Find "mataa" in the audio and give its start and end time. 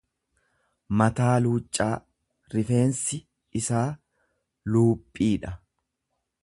1.01-1.33